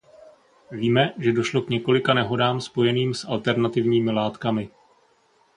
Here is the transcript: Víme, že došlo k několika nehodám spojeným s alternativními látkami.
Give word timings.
Víme, 0.71 1.13
že 1.17 1.31
došlo 1.33 1.61
k 1.61 1.69
několika 1.69 2.13
nehodám 2.13 2.61
spojeným 2.61 3.13
s 3.13 3.25
alternativními 3.25 4.11
látkami. 4.11 4.69